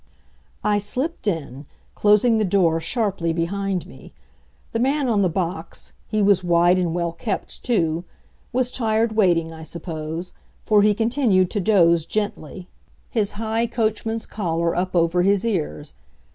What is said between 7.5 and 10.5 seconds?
too was tired waiting, I suppose,